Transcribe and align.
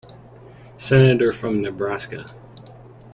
Senator 0.79 1.31
from 1.31 1.61
Nebraska. 1.61 2.25